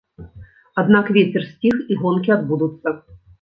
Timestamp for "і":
1.93-1.99